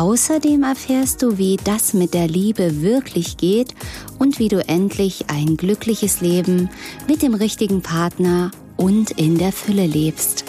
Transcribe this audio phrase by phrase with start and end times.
[0.00, 3.74] Außerdem erfährst du, wie das mit der Liebe wirklich geht
[4.18, 6.70] und wie du endlich ein glückliches Leben
[7.06, 10.46] mit dem richtigen Partner und in der Fülle lebst.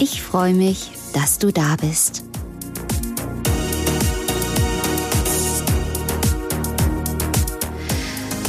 [0.00, 2.24] Ich freue mich, dass du da bist.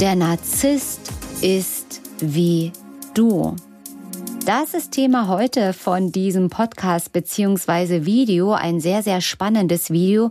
[0.00, 2.72] Der Narzisst ist wie
[3.12, 3.54] du.
[4.48, 10.30] Das ist Thema heute von diesem Podcast beziehungsweise Video, ein sehr, sehr spannendes Video,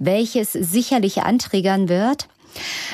[0.00, 2.26] welches sicherlich antriggern wird.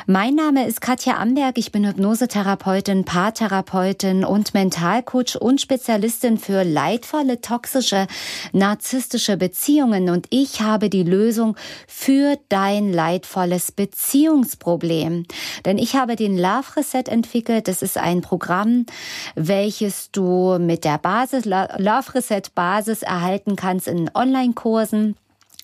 [0.07, 1.59] Mein Name ist Katja Amberg.
[1.59, 8.07] Ich bin Hypnosetherapeutin, Paartherapeutin und Mentalcoach und Spezialistin für leidvolle, toxische,
[8.53, 10.09] narzisstische Beziehungen.
[10.09, 11.57] Und ich habe die Lösung
[11.87, 15.27] für dein leidvolles Beziehungsproblem.
[15.65, 17.69] Denn ich habe den Love Reset entwickelt.
[17.69, 18.87] Das ist ein Programm,
[19.35, 25.17] welches du mit der Basis, Love Reset Basis erhalten kannst in Online-Kursen.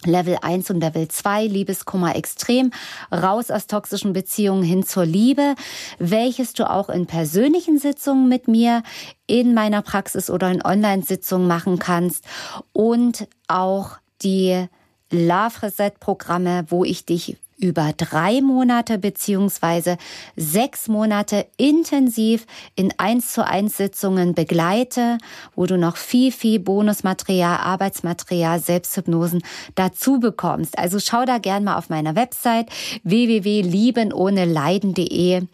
[0.06, 2.70] Level 1 und Level 2, Liebeskummer extrem,
[3.12, 5.54] raus aus toxischen Beziehungen hin zur Liebe,
[5.98, 8.82] welches du auch in persönlichen Sitzungen mit mir
[9.26, 12.24] in meiner Praxis oder in Online-Sitzungen machen kannst.
[12.72, 14.66] Und auch die
[15.10, 19.96] Love Reset Programme, wo ich dich über drei Monate beziehungsweise
[20.36, 22.44] sechs Monate intensiv
[22.76, 25.16] in eins zu eins Sitzungen begleite,
[25.56, 29.42] wo du noch viel, viel Bonusmaterial, Arbeitsmaterial, Selbsthypnosen
[29.74, 30.78] dazu bekommst.
[30.78, 32.68] Also schau da gern mal auf meiner Website
[33.02, 35.46] www.liebenohneleiden.de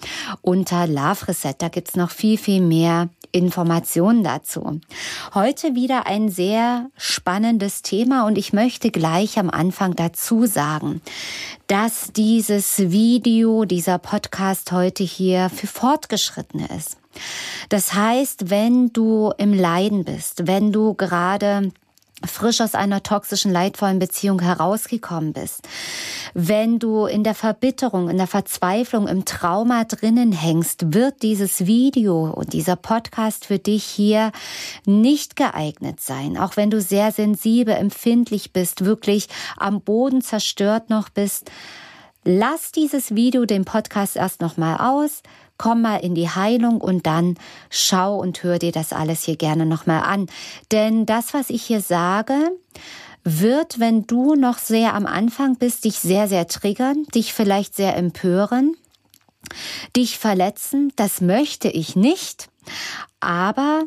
[0.43, 1.55] unter Love Reset.
[1.59, 4.81] Da gibt's noch viel, viel mehr Informationen dazu.
[5.35, 11.01] Heute wieder ein sehr spannendes Thema und ich möchte gleich am Anfang dazu sagen,
[11.67, 16.97] dass dieses Video, dieser Podcast heute hier für Fortgeschrittene ist.
[17.69, 21.73] Das heißt, wenn du im Leiden bist, wenn du gerade
[22.27, 25.63] frisch aus einer toxischen, leidvollen Beziehung herausgekommen bist,
[26.35, 32.31] wenn du in der Verbitterung, in der Verzweiflung, im Trauma drinnen hängst, wird dieses Video
[32.31, 34.33] und dieser Podcast für dich hier
[34.85, 36.37] nicht geeignet sein.
[36.37, 41.51] Auch wenn du sehr sensibel, empfindlich bist, wirklich am Boden zerstört noch bist,
[42.39, 45.23] lass dieses Video, den Podcast erst nochmal aus,
[45.59, 47.37] komm mal in die Heilung und dann
[47.69, 50.27] schau und hör dir das alles hier gerne nochmal an.
[50.73, 52.53] Denn das, was ich hier sage,
[53.25, 57.97] wird, wenn du noch sehr am Anfang bist, dich sehr, sehr triggern, dich vielleicht sehr
[57.97, 58.75] empören,
[59.97, 60.93] dich verletzen.
[60.97, 62.49] Das möchte ich nicht.
[63.21, 63.85] Aber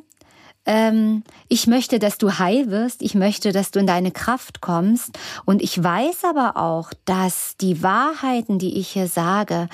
[0.65, 5.17] ähm, ich möchte, dass du heil wirst, ich möchte, dass du in deine Kraft kommst.
[5.45, 9.67] Und ich weiß aber auch, dass die Wahrheiten, die ich hier sage,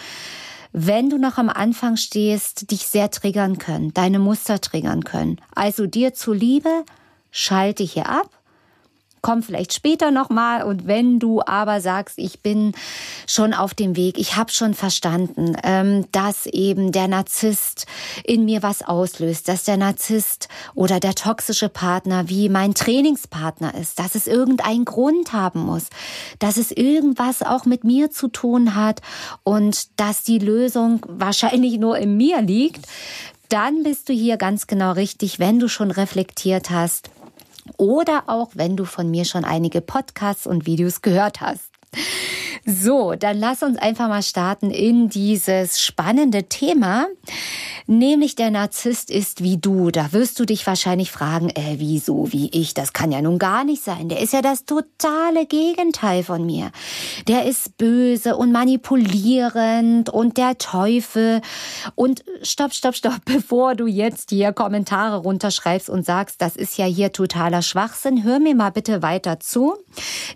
[0.72, 5.40] wenn du noch am Anfang stehst, dich sehr triggern können, deine Muster triggern können.
[5.56, 6.84] Also dir zuliebe,
[7.32, 8.30] schalte hier ab
[9.22, 10.64] komm vielleicht später nochmal.
[10.64, 12.74] Und wenn du aber sagst, ich bin
[13.28, 17.86] schon auf dem Weg, ich habe schon verstanden, ähm, dass eben der Narzisst
[18.24, 24.00] in mir was auslöst, dass der Narzisst oder der toxische Partner wie mein Trainingspartner ist,
[24.00, 25.88] dass es irgendeinen Grund haben muss,
[26.40, 29.02] dass es irgendwas auch mit mir zu tun hat
[29.44, 32.86] und dass die Lösung wahrscheinlich nur in mir liegt,
[33.50, 37.10] dann bist du hier ganz genau richtig, wenn du schon reflektiert hast
[37.78, 41.70] oder auch wenn du von mir schon einige Podcasts und Videos gehört hast.
[42.66, 47.08] So, dann lass uns einfach mal starten in dieses spannende Thema.
[47.88, 49.90] Nämlich der Narzisst ist wie du.
[49.90, 52.74] Da wirst du dich wahrscheinlich fragen, äh, wieso, wie ich?
[52.74, 54.10] Das kann ja nun gar nicht sein.
[54.10, 56.72] Der ist ja das totale Gegenteil von mir.
[57.28, 61.42] Der ist böse und manipulierend und der Teufel.
[61.96, 66.86] Und stopp, stopp, stopp, bevor du jetzt hier Kommentare runterschreibst und sagst, das ist ja
[66.86, 69.76] hier totaler Schwachsinn, hör mir mal bitte weiter zu.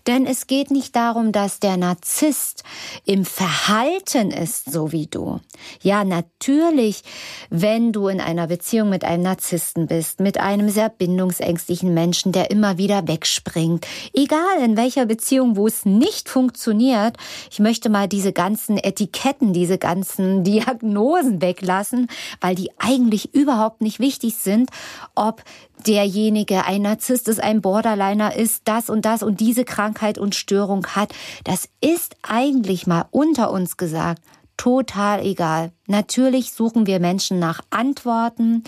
[0.07, 2.63] Denn es geht nicht darum, dass der Narzisst Narzisst
[3.05, 5.39] im Verhalten ist so wie du.
[5.81, 7.01] Ja, natürlich,
[7.49, 12.51] wenn du in einer Beziehung mit einem Narzissten bist, mit einem sehr bindungsängstlichen Menschen, der
[12.51, 17.17] immer wieder wegspringt, egal in welcher Beziehung, wo es nicht funktioniert,
[17.49, 23.99] ich möchte mal diese ganzen Etiketten, diese ganzen Diagnosen weglassen, weil die eigentlich überhaupt nicht
[23.99, 24.69] wichtig sind,
[25.15, 25.41] ob
[25.85, 30.87] derjenige ein Narzisst ist, ein Borderliner ist, das und das und diese Krankheit und Störung
[30.87, 31.13] hat.
[31.43, 34.21] Das ist eigentlich mal unter uns gesagt
[34.57, 35.71] total egal.
[35.87, 38.63] Natürlich suchen wir Menschen nach Antworten.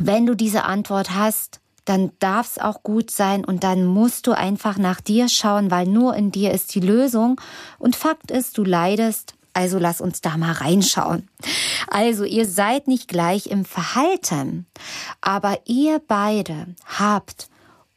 [0.00, 4.32] Wenn du diese Antwort hast, dann darf es auch gut sein und dann musst du
[4.32, 7.40] einfach nach dir schauen, weil nur in dir ist die Lösung.
[7.78, 11.28] Und Fakt ist, du leidest, also lass uns da mal reinschauen.
[11.88, 14.66] Also ihr seid nicht gleich im Verhalten,
[15.20, 17.48] aber ihr beide habt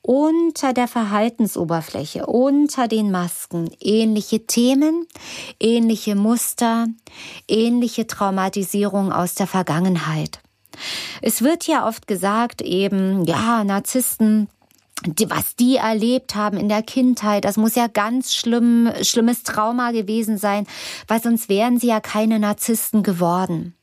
[0.01, 5.05] unter der Verhaltensoberfläche, unter den Masken ähnliche Themen,
[5.59, 6.87] ähnliche Muster,
[7.47, 10.39] ähnliche Traumatisierung aus der Vergangenheit.
[11.21, 14.47] Es wird ja oft gesagt, eben, ja, Narzissten
[15.05, 19.91] die, was die erlebt haben in der Kindheit, das muss ja ganz schlimm, schlimmes Trauma
[19.91, 20.67] gewesen sein,
[21.07, 23.75] weil sonst wären sie ja keine Narzissten geworden.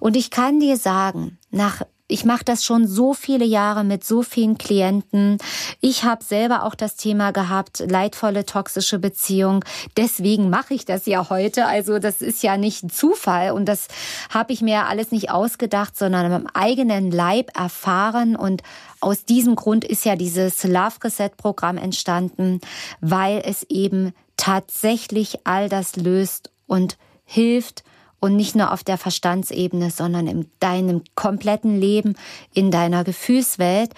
[0.00, 4.22] Und ich kann dir sagen, nach ich mache das schon so viele Jahre mit so
[4.22, 5.38] vielen Klienten.
[5.80, 9.64] Ich habe selber auch das Thema gehabt, leidvolle toxische Beziehung.
[9.96, 11.66] Deswegen mache ich das ja heute.
[11.66, 13.88] Also das ist ja nicht ein Zufall und das
[14.28, 18.62] habe ich mir alles nicht ausgedacht, sondern im eigenen Leib erfahren und
[19.00, 22.60] aus diesem Grund ist ja dieses Love Reset Programm entstanden,
[23.00, 27.84] weil es eben tatsächlich all das löst und hilft
[28.22, 32.14] und nicht nur auf der Verstandsebene, sondern in deinem kompletten Leben,
[32.54, 33.90] in deiner Gefühlswelt.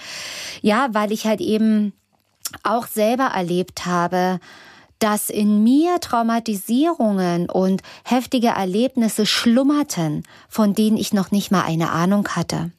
[0.62, 1.92] Ja, weil ich halt eben
[2.62, 4.40] auch selber erlebt habe,
[5.04, 11.90] dass in mir Traumatisierungen und heftige Erlebnisse schlummerten, von denen ich noch nicht mal eine
[11.90, 12.70] Ahnung hatte.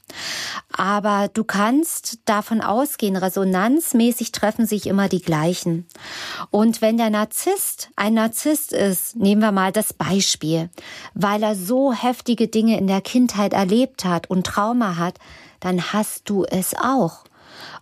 [0.75, 5.85] Aber du kannst davon ausgehen, resonanzmäßig treffen sich immer die gleichen.
[6.49, 10.71] Und wenn der Narzisst ein Narzisst ist, nehmen wir mal das Beispiel,
[11.13, 15.19] weil er so heftige Dinge in der Kindheit erlebt hat und Trauma hat,
[15.59, 17.23] dann hast du es auch.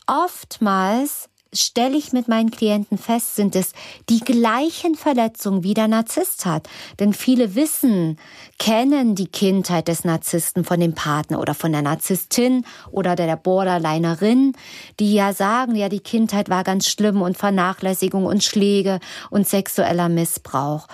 [0.06, 3.74] Oftmals stelle ich mit meinen Klienten fest, sind es
[4.10, 6.68] die gleichen Verletzungen, wie der Narzisst hat.
[7.00, 8.18] Denn viele wissen,
[8.60, 14.54] kennen die Kindheit des Narzissten von dem Partner oder von der Narzisstin oder der Borderlinerin,
[15.00, 20.10] die ja sagen, ja, die Kindheit war ganz schlimm und Vernachlässigung und Schläge und sexueller
[20.10, 20.88] Missbrauch.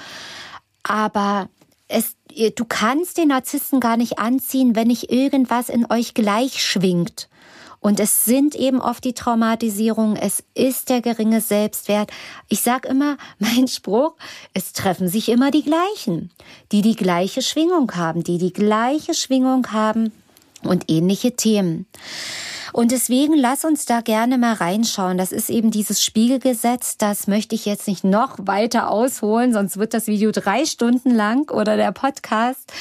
[0.84, 1.50] Aber
[1.88, 2.16] es,
[2.56, 7.29] du kannst den Narzissten gar nicht anziehen, wenn nicht irgendwas in euch gleich schwingt.
[7.82, 12.12] Und es sind eben oft die Traumatisierungen, es ist der geringe Selbstwert.
[12.48, 14.14] Ich sage immer, mein Spruch,
[14.54, 16.32] es treffen sich immer die gleichen,
[16.72, 20.12] die die gleiche Schwingung haben, die die gleiche Schwingung haben
[20.64, 21.86] und ähnliche Themen.
[22.74, 25.18] Und deswegen lass uns da gerne mal reinschauen.
[25.18, 26.98] Das ist eben dieses Spiegelgesetz.
[26.98, 31.50] Das möchte ich jetzt nicht noch weiter ausholen, sonst wird das Video drei Stunden lang
[31.50, 32.72] oder der Podcast.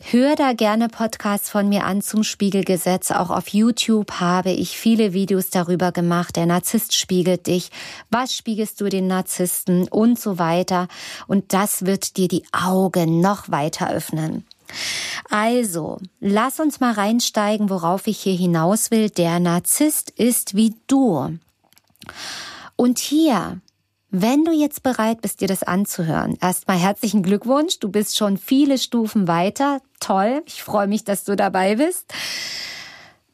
[0.00, 3.10] Hör da gerne Podcasts von mir an zum Spiegelgesetz.
[3.10, 6.36] Auch auf YouTube habe ich viele Videos darüber gemacht.
[6.36, 7.70] Der Narzisst spiegelt dich.
[8.08, 10.86] Was spiegelst du den Narzissten und so weiter.
[11.26, 14.46] Und das wird dir die Augen noch weiter öffnen.
[15.28, 19.10] Also, lass uns mal reinsteigen, worauf ich hier hinaus will.
[19.10, 21.38] Der Narzisst ist wie du.
[22.76, 23.60] Und hier
[24.10, 27.78] wenn du jetzt bereit bist, dir das anzuhören, erstmal herzlichen Glückwunsch.
[27.78, 29.80] Du bist schon viele Stufen weiter.
[30.00, 30.42] Toll.
[30.46, 32.06] Ich freue mich, dass du dabei bist.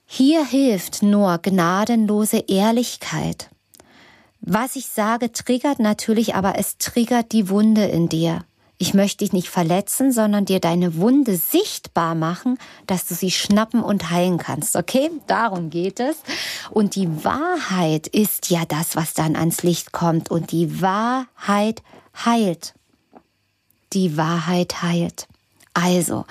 [0.04, 3.50] Hier hilft nur gnadenlose Ehrlichkeit.
[4.40, 8.44] Was ich sage, triggert natürlich, aber es triggert die Wunde in dir.
[8.84, 13.82] Ich möchte dich nicht verletzen, sondern dir deine Wunde sichtbar machen, dass du sie schnappen
[13.82, 14.76] und heilen kannst.
[14.76, 15.10] Okay?
[15.26, 16.18] Darum geht es.
[16.70, 20.30] Und die Wahrheit ist ja das, was dann ans Licht kommt.
[20.30, 21.82] Und die Wahrheit
[22.26, 22.74] heilt.
[23.94, 25.28] Die Wahrheit heilt.
[25.72, 26.26] Also,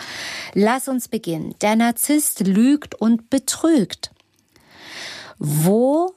[0.53, 1.55] lass uns beginnen.
[1.61, 4.11] Der Narzisst lügt und betrügt.
[5.39, 6.13] Wo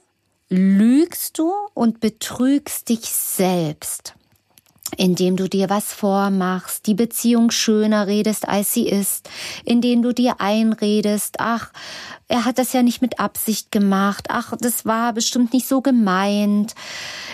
[0.49, 4.13] lügst du und betrügst dich selbst?
[4.95, 9.29] Indem du dir was vormachst, die Beziehung schöner redest, als sie ist,
[9.65, 11.71] indem du dir einredest, ach,
[12.27, 16.75] er hat das ja nicht mit Absicht gemacht, ach, das war bestimmt nicht so gemeint,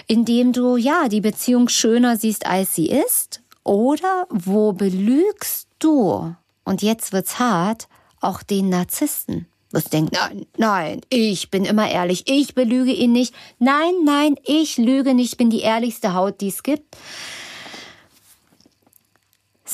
[0.07, 6.81] indem du ja die Beziehung schöner siehst, als sie ist, oder wo belügst du, und
[6.81, 7.88] jetzt wird's hart,
[8.22, 9.48] auch den Narzissten?
[9.74, 13.33] wirst denken, nein, nein, ich bin immer ehrlich, ich belüge ihn nicht.
[13.60, 16.95] Nein, nein, ich lüge nicht, ich bin die ehrlichste Haut, die es gibt.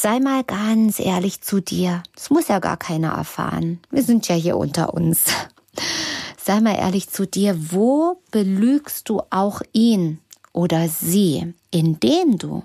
[0.02, 2.04] Sei mal ganz ehrlich zu dir.
[2.16, 3.82] Das muss ja gar keiner erfahren.
[3.92, 5.26] Wir sind ja hier unter uns.
[6.42, 7.74] Sei mal ehrlich zu dir.
[7.74, 10.20] Wo belügst du auch ihn
[10.54, 12.64] oder sie, indem du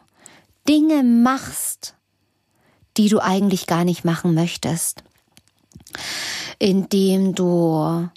[0.68, 1.96] Dinge machst,
[2.96, 5.02] die du eigentlich gar nicht machen möchtest?
[6.60, 8.08] Indem du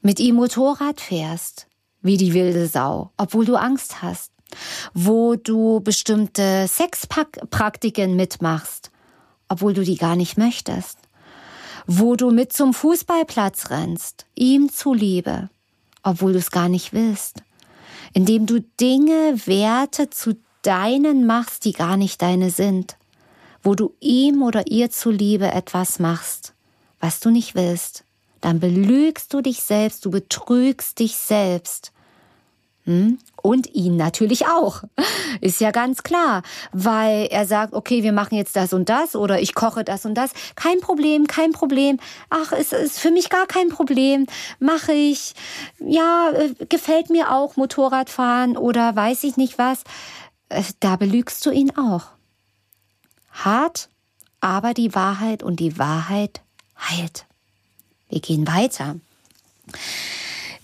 [0.00, 1.66] mit ihm Motorrad fährst,
[2.00, 4.33] wie die wilde Sau, obwohl du Angst hast
[4.92, 8.90] wo du bestimmte Sexpraktiken mitmachst,
[9.48, 10.98] obwohl du die gar nicht möchtest,
[11.86, 15.50] wo du mit zum Fußballplatz rennst, ihm zuliebe,
[16.02, 17.42] obwohl du es gar nicht willst,
[18.12, 22.96] indem du Dinge, Werte zu deinen machst, die gar nicht deine sind,
[23.62, 26.54] wo du ihm oder ihr zuliebe etwas machst,
[27.00, 28.04] was du nicht willst,
[28.40, 31.92] dann belügst du dich selbst, du betrügst dich selbst?
[32.86, 34.82] Und ihn natürlich auch.
[35.40, 39.40] Ist ja ganz klar, weil er sagt, okay, wir machen jetzt das und das oder
[39.40, 40.32] ich koche das und das.
[40.54, 41.98] Kein Problem, kein Problem.
[42.28, 44.26] Ach, es ist für mich gar kein Problem.
[44.58, 45.34] Mache ich.
[45.78, 49.84] Ja, äh, gefällt mir auch Motorradfahren oder weiß ich nicht was.
[50.50, 52.04] Äh, da belügst du ihn auch.
[53.30, 53.88] Hart,
[54.40, 56.42] aber die Wahrheit und die Wahrheit
[56.78, 57.24] heilt.
[58.08, 58.96] Wir gehen weiter.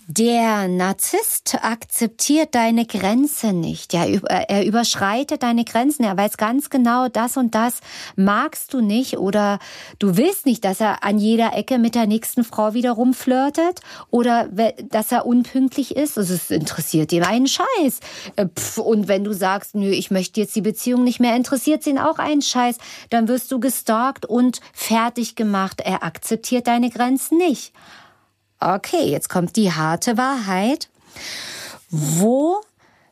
[0.07, 3.93] Der Narzisst akzeptiert deine Grenze nicht.
[3.93, 6.03] Ja, er überschreitet deine Grenzen.
[6.03, 7.79] Er weiß ganz genau, das und das
[8.15, 9.59] magst du nicht oder
[9.99, 14.49] du willst nicht, dass er an jeder Ecke mit der nächsten Frau wieder rumflirtet oder
[14.89, 16.17] dass er unpünktlich ist.
[16.17, 17.99] Also es interessiert ihn einen Scheiß.
[18.35, 18.47] Äh,
[18.81, 22.17] und wenn du sagst, nö, ich möchte jetzt die Beziehung nicht mehr, interessiert ihn auch
[22.17, 22.77] einen Scheiß,
[23.11, 25.81] dann wirst du gestalkt und fertig gemacht.
[25.85, 27.71] Er akzeptiert deine Grenzen nicht.
[28.63, 30.87] Okay, jetzt kommt die harte Wahrheit.
[31.89, 32.61] Wo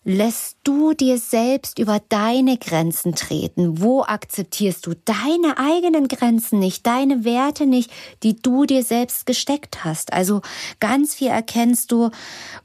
[0.03, 3.82] lässt du dir selbst über deine Grenzen treten?
[3.82, 7.89] Wo akzeptierst du deine eigenen Grenzen nicht, deine Werte nicht,
[8.22, 10.13] die du dir selbst gesteckt hast?
[10.13, 10.44] Also
[10.79, 12.12] ganz viel erkennst du,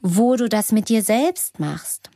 [0.01, 2.11] wo du das mit dir selbst machst.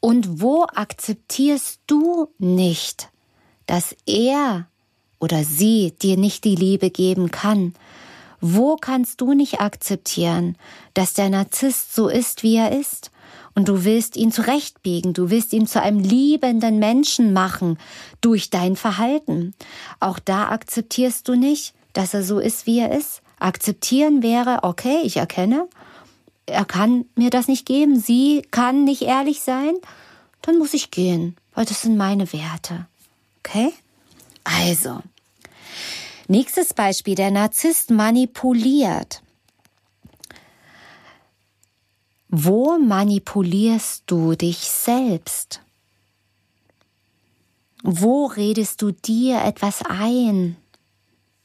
[0.00, 3.10] Und wo akzeptierst du nicht,
[3.66, 4.66] dass er
[5.20, 7.74] oder sie dir nicht die Liebe geben kann,
[8.42, 10.56] wo kannst du nicht akzeptieren,
[10.94, 13.10] dass der Narzisst so ist, wie er ist?
[13.54, 17.78] Und du willst ihn zurechtbiegen, du willst ihn zu einem liebenden Menschen machen
[18.20, 19.54] durch dein Verhalten.
[20.00, 23.22] Auch da akzeptierst du nicht, dass er so ist, wie er ist.
[23.38, 25.68] Akzeptieren wäre, okay, ich erkenne,
[26.46, 29.74] er kann mir das nicht geben, sie kann nicht ehrlich sein,
[30.42, 32.86] dann muss ich gehen, weil das sind meine Werte.
[33.38, 33.72] Okay?
[34.44, 35.00] Also,
[36.32, 39.22] Nächstes Beispiel, der Narzisst manipuliert.
[42.30, 45.60] Wo manipulierst du dich selbst?
[47.82, 50.56] Wo redest du dir etwas ein?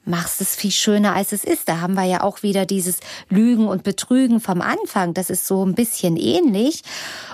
[0.05, 1.67] Machst es viel schöner, als es ist.
[1.67, 5.13] Da haben wir ja auch wieder dieses Lügen und Betrügen vom Anfang.
[5.13, 6.83] Das ist so ein bisschen ähnlich.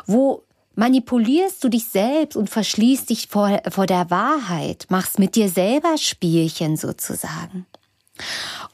[0.08, 0.42] Wo
[0.76, 5.98] manipulierst du dich selbst und verschließt dich vor, vor der Wahrheit, machst mit dir selber
[5.98, 7.66] Spielchen sozusagen.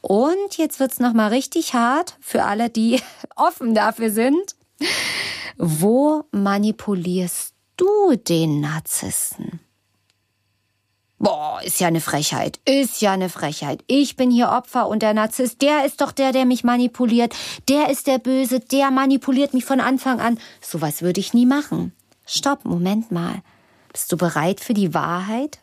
[0.00, 3.00] Und jetzt wird's noch mal richtig hart für alle, die
[3.36, 4.56] offen dafür sind.
[5.56, 9.60] Wo manipulierst du den Narzissten?
[11.22, 12.60] Boah, ist ja eine Frechheit.
[12.64, 13.84] Ist ja eine Frechheit.
[13.86, 17.34] Ich bin hier Opfer und der Narzisst, der ist doch der, der mich manipuliert.
[17.68, 20.38] Der ist der Böse, der manipuliert mich von Anfang an.
[20.62, 21.92] Sowas würde ich nie machen.
[22.24, 23.42] Stopp, Moment mal.
[23.92, 25.58] Bist du bereit für die Wahrheit?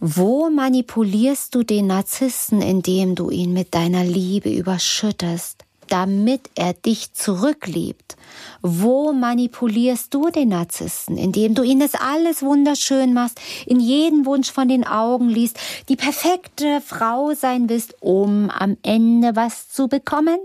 [0.00, 5.55] Wo manipulierst du den Narzissten, indem du ihn mit deiner Liebe überschüttest?
[5.88, 8.16] Damit er dich zurückliebt?
[8.62, 14.50] Wo manipulierst du den Narzissten, indem du ihnen das alles wunderschön machst, in jeden Wunsch
[14.50, 20.38] von den Augen liest, die perfekte Frau sein willst, um am Ende was zu bekommen?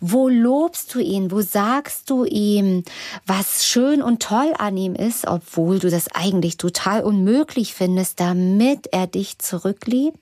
[0.00, 1.30] Wo lobst du ihn?
[1.30, 2.84] Wo sagst du ihm,
[3.26, 8.88] was schön und toll an ihm ist, obwohl du das eigentlich total unmöglich findest, damit
[8.92, 10.18] er dich zurückliebt?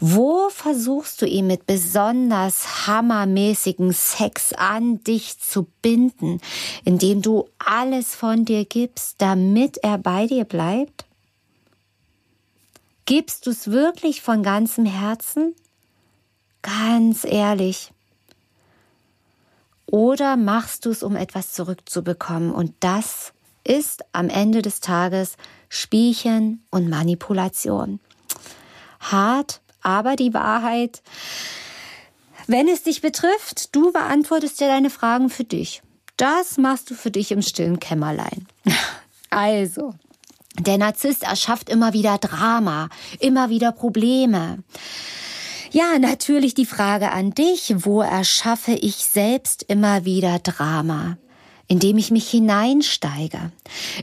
[0.00, 6.40] Wo versuchst du ihn mit besonders hammermäßigen Sex an dich zu binden,
[6.84, 11.04] indem du alles von dir gibst, damit er bei dir bleibt?
[13.04, 15.54] Gibst du es wirklich von ganzem Herzen?
[16.62, 17.92] Ganz ehrlich.
[19.86, 22.52] Oder machst du es, um etwas zurückzubekommen?
[22.52, 23.32] Und das
[23.64, 25.36] ist am Ende des Tages
[25.68, 28.00] Spielchen und Manipulation.
[29.00, 31.02] Hart, aber die Wahrheit.
[32.46, 35.82] Wenn es dich betrifft, du beantwortest ja deine Fragen für dich.
[36.16, 38.46] Das machst du für dich im stillen Kämmerlein.
[39.34, 39.94] Also,
[40.58, 44.62] Der Narzisst erschafft immer wieder Drama, immer wieder Probleme.
[45.70, 51.16] Ja, natürlich die Frage an dich, wo erschaffe ich selbst immer wieder Drama?
[51.72, 53.50] Indem ich mich hineinsteige,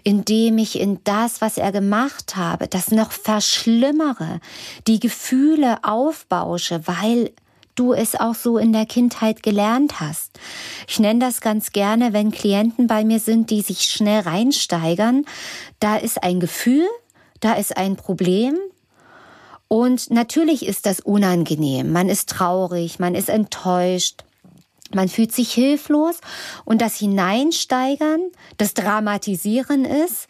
[0.03, 4.39] indem ich in das, was er gemacht habe, das noch verschlimmere,
[4.87, 7.29] die Gefühle aufbausche, weil
[7.75, 10.39] du es auch so in der Kindheit gelernt hast.
[10.87, 15.25] Ich nenne das ganz gerne, wenn Klienten bei mir sind, die sich schnell reinsteigern.
[15.79, 16.87] Da ist ein Gefühl,
[17.39, 18.57] da ist ein Problem,
[19.71, 21.91] und natürlich ist das unangenehm.
[21.91, 24.23] Man ist traurig, man ist enttäuscht,
[24.93, 26.17] man fühlt sich hilflos
[26.65, 28.21] und das Hineinsteigern,
[28.57, 30.27] das Dramatisieren ist,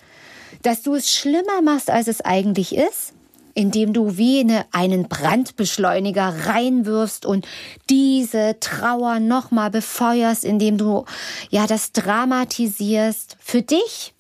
[0.64, 3.14] dass du es schlimmer machst, als es eigentlich ist
[3.54, 7.46] indem du wie eine, einen Brandbeschleuniger reinwirfst und
[7.90, 11.04] diese Trauer nochmal befeuerst, indem du
[11.50, 14.14] ja das dramatisierst für dich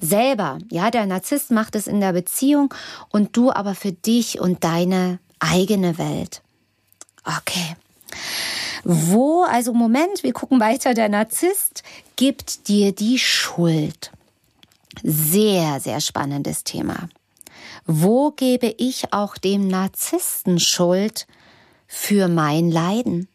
[0.00, 0.58] selber.
[0.70, 2.74] Ja, der Narzisst macht es in der Beziehung
[3.10, 6.42] und du aber für dich und deine eigene Welt.
[7.24, 7.76] Okay.
[8.88, 11.82] Wo, also Moment, wir gucken weiter, der Narzisst
[12.14, 14.12] gibt dir die Schuld.
[15.02, 17.08] Sehr, sehr spannendes Thema.
[17.84, 21.26] Wo gebe ich auch dem Narzissten Schuld
[21.88, 23.26] für mein Leiden?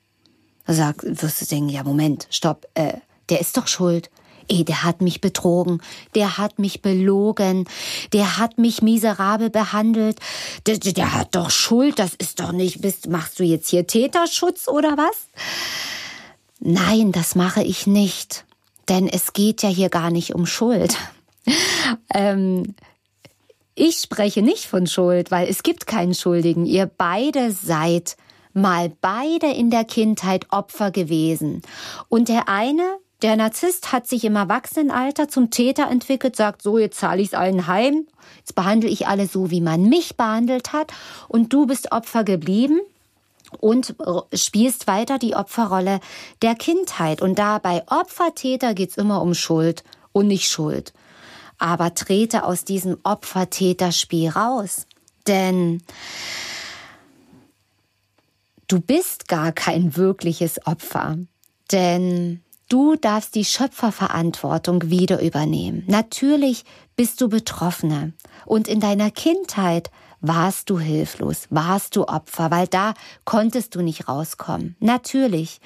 [0.67, 2.93] Sag, wirst du denken, ja, Moment, stopp, äh,
[3.27, 4.09] der ist doch schuld.
[4.51, 5.81] Ey, der hat mich betrogen,
[6.13, 7.69] der hat mich belogen,
[8.11, 10.19] der hat mich miserabel behandelt,
[10.67, 14.67] der, der hat doch Schuld, das ist doch nicht, bist, machst du jetzt hier Täterschutz
[14.67, 15.29] oder was?
[16.59, 18.43] Nein, das mache ich nicht,
[18.89, 20.97] denn es geht ja hier gar nicht um Schuld.
[22.13, 22.75] ähm,
[23.73, 26.65] ich spreche nicht von Schuld, weil es gibt keinen Schuldigen.
[26.65, 28.17] Ihr beide seid
[28.51, 31.61] mal beide in der Kindheit Opfer gewesen.
[32.09, 36.99] Und der eine, der Narzisst, hat sich im Erwachsenenalter zum Täter entwickelt, sagt so, jetzt
[36.99, 40.91] zahle ich es allen heim, jetzt behandle ich alle so, wie man mich behandelt hat
[41.27, 42.79] und du bist Opfer geblieben
[43.59, 43.95] und
[44.33, 45.99] spielst weiter die Opferrolle
[46.41, 47.21] der Kindheit.
[47.21, 50.93] Und da bei Opfer-Täter geht's immer um Schuld und nicht Schuld
[51.61, 54.87] aber trete aus diesem Opfer-Täter-Spiel raus.
[55.27, 55.83] Denn
[58.67, 61.19] du bist gar kein wirkliches Opfer.
[61.71, 65.83] Denn du darfst die Schöpferverantwortung wieder übernehmen.
[65.87, 66.63] Natürlich
[66.95, 68.13] bist du Betroffene.
[68.45, 72.93] Und in deiner Kindheit warst du hilflos, warst du Opfer, weil da
[73.25, 74.75] konntest du nicht rauskommen.
[74.79, 75.59] Natürlich.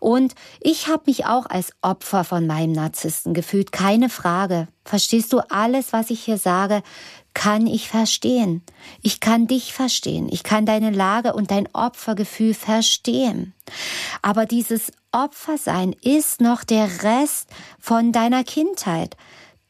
[0.00, 4.68] Und ich habe mich auch als Opfer von meinem Narzissten gefühlt, keine Frage.
[4.84, 6.82] Verstehst du alles, was ich hier sage?
[7.34, 8.62] Kann ich verstehen.
[9.02, 10.28] Ich kann dich verstehen.
[10.30, 13.54] Ich kann deine Lage und dein Opfergefühl verstehen.
[14.22, 19.16] Aber dieses Opfersein ist noch der Rest von deiner Kindheit.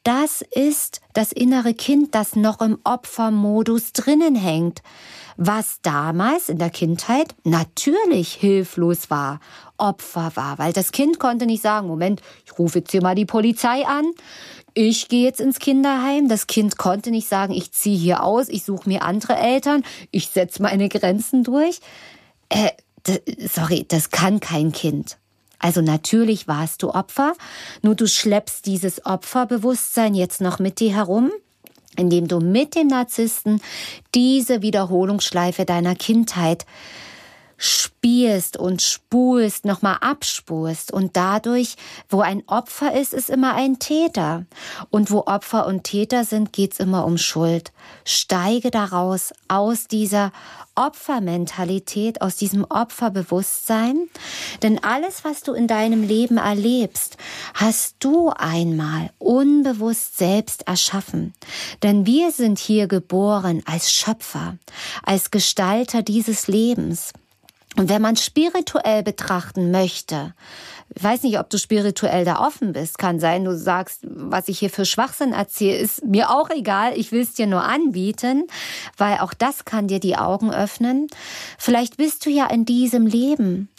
[0.03, 4.81] Das ist das innere Kind, das noch im Opfermodus drinnen hängt,
[5.37, 9.39] was damals in der Kindheit natürlich hilflos war,
[9.77, 13.25] Opfer war, weil das Kind konnte nicht sagen, Moment, ich rufe jetzt hier mal die
[13.25, 14.11] Polizei an,
[14.73, 16.29] ich gehe jetzt ins Kinderheim.
[16.29, 20.29] Das Kind konnte nicht sagen, ich ziehe hier aus, ich suche mir andere Eltern, ich
[20.29, 21.79] setze meine Grenzen durch.
[22.49, 22.71] Äh,
[23.37, 25.17] sorry, das kann kein Kind.
[25.61, 27.33] Also natürlich warst du Opfer,
[27.81, 31.31] nur du schleppst dieses Opferbewusstsein jetzt noch mit dir herum,
[31.95, 33.61] indem du mit dem Narzissten
[34.15, 36.65] diese Wiederholungsschleife deiner Kindheit
[37.61, 41.75] spielst und spulst, nochmal abspulst und dadurch,
[42.09, 44.47] wo ein Opfer ist, ist immer ein Täter.
[44.89, 47.71] Und wo Opfer und Täter sind, geht's immer um Schuld.
[48.03, 50.31] Steige daraus aus dieser
[50.73, 54.09] Opfermentalität, aus diesem Opferbewusstsein.
[54.63, 57.17] Denn alles, was du in deinem Leben erlebst,
[57.53, 61.35] hast du einmal unbewusst selbst erschaffen.
[61.83, 64.57] Denn wir sind hier geboren als Schöpfer,
[65.03, 67.13] als Gestalter dieses Lebens.
[67.77, 70.33] Und wenn man spirituell betrachten möchte,
[70.93, 74.59] ich weiß nicht, ob du spirituell da offen bist, kann sein, du sagst, was ich
[74.59, 78.45] hier für Schwachsinn erzähle, ist mir auch egal, ich will es dir nur anbieten,
[78.97, 81.07] weil auch das kann dir die Augen öffnen.
[81.57, 83.69] Vielleicht bist du ja in diesem Leben,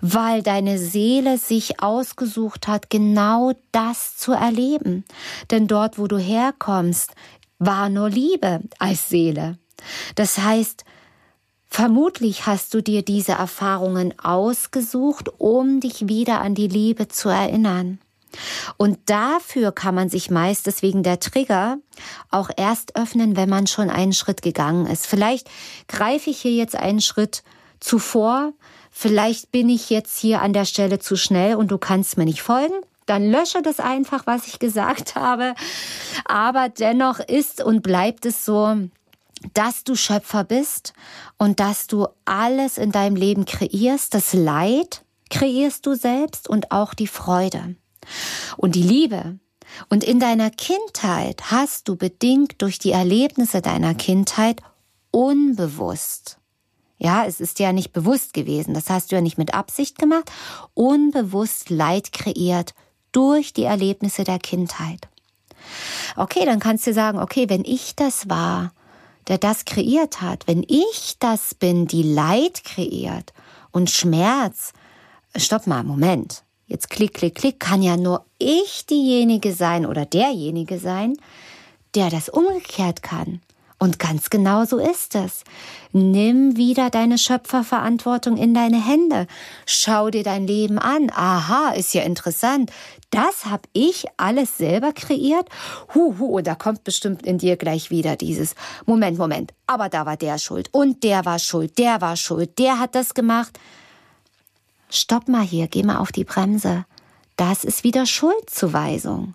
[0.00, 5.04] weil deine Seele sich ausgesucht hat, genau das zu erleben.
[5.50, 7.10] Denn dort, wo du herkommst,
[7.58, 9.58] war nur Liebe als Seele.
[10.14, 10.84] Das heißt,
[11.72, 17.98] Vermutlich hast du dir diese Erfahrungen ausgesucht, um dich wieder an die Liebe zu erinnern.
[18.76, 21.78] Und dafür kann man sich meist, deswegen der Trigger,
[22.30, 25.06] auch erst öffnen, wenn man schon einen Schritt gegangen ist.
[25.06, 25.48] Vielleicht
[25.88, 27.42] greife ich hier jetzt einen Schritt
[27.80, 28.52] zuvor,
[28.90, 32.42] vielleicht bin ich jetzt hier an der Stelle zu schnell und du kannst mir nicht
[32.42, 32.74] folgen.
[33.06, 35.54] dann lösche das einfach, was ich gesagt habe.
[36.26, 38.76] Aber dennoch ist und bleibt es so,
[39.54, 40.92] dass du Schöpfer bist
[41.38, 44.14] und dass du alles in deinem Leben kreierst.
[44.14, 47.76] Das Leid kreierst du selbst und auch die Freude
[48.56, 49.38] und die Liebe.
[49.88, 54.60] Und in deiner Kindheit hast du bedingt durch die Erlebnisse deiner Kindheit
[55.10, 56.38] unbewusst
[57.02, 58.74] ja, es ist ja nicht bewusst gewesen.
[58.74, 60.30] Das hast du ja nicht mit Absicht gemacht.
[60.72, 62.74] Unbewusst Leid kreiert
[63.10, 65.08] durch die Erlebnisse der Kindheit.
[66.14, 68.72] Okay, dann kannst du sagen, okay, wenn ich das war,
[69.28, 73.32] der das kreiert hat, wenn ich das bin, die Leid kreiert
[73.70, 74.72] und Schmerz,
[75.36, 76.44] stopp mal, Moment.
[76.66, 81.16] Jetzt klick, klick, klick, kann ja nur ich diejenige sein oder derjenige sein,
[81.94, 83.42] der das umgekehrt kann.
[83.82, 85.42] Und ganz genau so ist es.
[85.90, 89.26] Nimm wieder deine Schöpferverantwortung in deine Hände.
[89.66, 91.10] Schau dir dein Leben an.
[91.10, 92.70] Aha, ist ja interessant.
[93.10, 95.48] Das habe ich alles selber kreiert.
[95.96, 98.54] Huhu, und da kommt bestimmt in dir gleich wieder dieses
[98.86, 99.52] Moment, Moment.
[99.66, 103.14] Aber da war der schuld und der war schuld, der war schuld, der hat das
[103.14, 103.58] gemacht.
[104.90, 106.84] Stopp mal hier, geh mal auf die Bremse.
[107.34, 109.34] Das ist wieder Schuldzuweisung.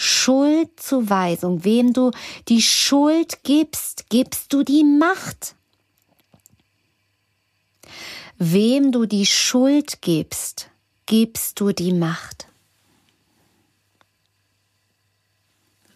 [0.00, 1.64] Schuldzuweisung.
[1.64, 2.12] Wem du
[2.46, 5.56] die Schuld gibst, gibst du die Macht.
[8.38, 10.70] Wem du die Schuld gibst,
[11.06, 12.46] gibst du die Macht.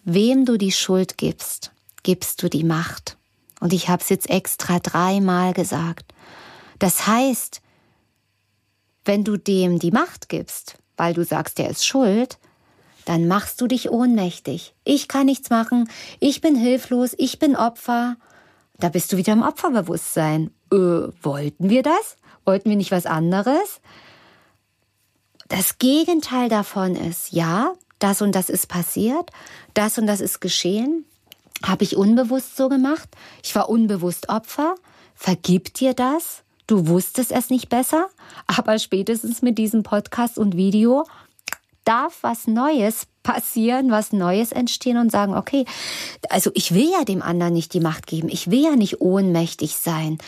[0.02, 1.70] Wem du die Schuld gibst,
[2.02, 3.16] gibst du die Macht.
[3.60, 6.12] Und ich habe es jetzt extra dreimal gesagt.
[6.80, 7.62] Das heißt,
[9.04, 12.40] wenn du dem die Macht gibst, weil du sagst, er ist schuld,
[13.04, 14.74] dann machst du dich ohnmächtig.
[14.84, 15.88] Ich kann nichts machen,
[16.20, 18.16] ich bin hilflos, ich bin Opfer.
[18.78, 20.50] Da bist du wieder im Opferbewusstsein.
[20.72, 20.76] Äh,
[21.22, 22.16] wollten wir das?
[22.44, 23.80] Wollten wir nicht was anderes?
[25.48, 29.30] Das Gegenteil davon ist, ja, das und das ist passiert,
[29.74, 31.04] das und das ist geschehen,
[31.62, 33.08] habe ich unbewusst so gemacht,
[33.42, 34.74] ich war unbewusst Opfer,
[35.14, 38.08] vergib dir das, du wusstest es nicht besser,
[38.46, 41.04] aber spätestens mit diesem Podcast und Video
[41.84, 45.64] darf was Neues passieren, was Neues entstehen und sagen, okay,
[46.28, 49.76] also ich will ja dem anderen nicht die Macht geben, ich will ja nicht ohnmächtig
[49.76, 50.18] sein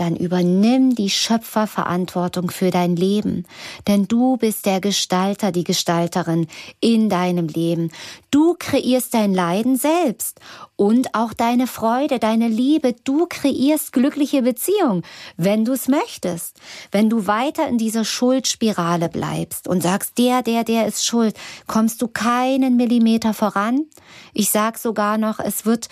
[0.00, 3.44] dann übernimm die Schöpferverantwortung für dein Leben.
[3.86, 6.46] Denn du bist der Gestalter, die Gestalterin
[6.80, 7.92] in deinem Leben.
[8.30, 10.40] Du kreierst dein Leiden selbst
[10.76, 12.94] und auch deine Freude, deine Liebe.
[13.04, 15.02] Du kreierst glückliche Beziehungen,
[15.36, 16.56] wenn du es möchtest.
[16.90, 22.02] Wenn du weiter in dieser Schuldspirale bleibst und sagst, der, der, der ist schuld, kommst
[22.02, 23.86] du keinen Millimeter voran.
[24.32, 25.88] Ich sag sogar noch, es wird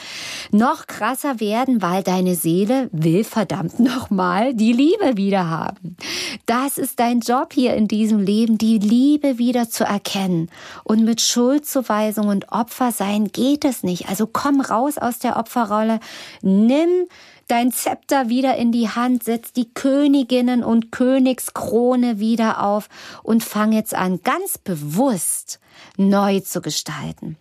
[0.50, 5.96] noch krasser werden, weil deine Seele will verdammt noch nochmal die Liebe wieder haben.
[6.46, 10.50] Das ist dein Job hier in diesem Leben, die Liebe wieder zu erkennen.
[10.84, 14.08] Und mit Schuldzuweisung und Opfersein geht es nicht.
[14.08, 16.00] Also komm raus aus der Opferrolle,
[16.42, 17.06] nimm
[17.48, 22.88] dein Zepter wieder in die Hand, setz die Königinnen und Königskrone wieder auf
[23.22, 25.58] und fang jetzt an, ganz bewusst
[25.96, 27.36] neu zu gestalten.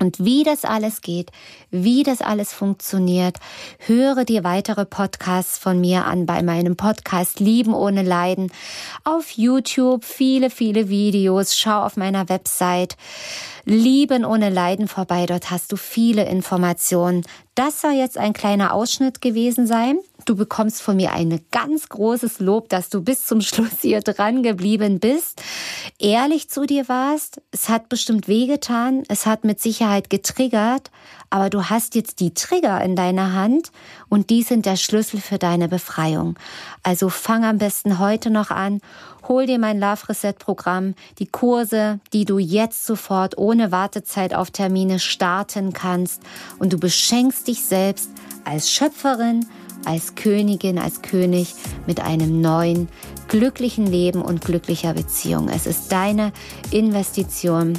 [0.00, 1.30] Und wie das alles geht,
[1.70, 3.36] wie das alles funktioniert,
[3.78, 8.52] höre dir weitere Podcasts von mir an bei meinem Podcast Lieben ohne Leiden
[9.04, 12.96] auf YouTube, viele, viele Videos, schau auf meiner Website
[13.64, 17.24] Lieben ohne Leiden vorbei, dort hast du viele Informationen.
[17.54, 19.98] Das soll jetzt ein kleiner Ausschnitt gewesen sein.
[20.28, 24.42] Du bekommst von mir ein ganz großes Lob, dass du bis zum Schluss hier dran
[24.42, 25.40] geblieben bist,
[25.98, 27.40] ehrlich zu dir warst.
[27.50, 30.90] Es hat bestimmt wehgetan, es hat mit Sicherheit getriggert,
[31.30, 33.72] aber du hast jetzt die Trigger in deiner Hand
[34.10, 36.38] und die sind der Schlüssel für deine Befreiung.
[36.82, 38.82] Also fang am besten heute noch an,
[39.28, 44.50] hol dir mein Love Reset Programm, die Kurse, die du jetzt sofort ohne Wartezeit auf
[44.50, 46.22] Termine starten kannst
[46.58, 48.10] und du beschenkst dich selbst
[48.44, 49.46] als Schöpferin,
[49.84, 51.54] als Königin, als König
[51.86, 52.88] mit einem neuen,
[53.28, 55.48] glücklichen Leben und glücklicher Beziehung.
[55.48, 56.32] Es ist deine
[56.70, 57.78] Investition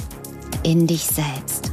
[0.62, 1.72] in dich selbst.